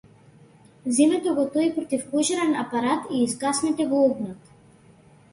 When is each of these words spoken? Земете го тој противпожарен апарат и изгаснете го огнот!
Земете 0.99 1.33
го 1.39 1.43
тој 1.57 1.67
противпожарен 1.75 2.55
апарат 2.61 3.11
и 3.17 3.19
изгаснете 3.27 3.87
го 3.93 4.01
огнот! 4.07 4.49